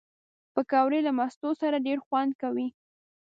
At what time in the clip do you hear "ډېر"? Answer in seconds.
1.87-1.97